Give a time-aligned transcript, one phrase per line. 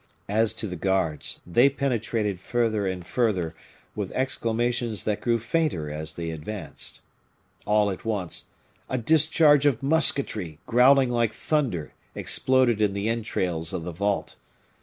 [0.29, 3.53] As to the guards, they penetrated further and further,
[3.95, 7.01] with exclamations that grew fainter as they advanced.
[7.67, 8.47] All at once,
[8.89, 14.37] a discharge of musketry, growling like thunder, exploded in the entrails of the vault.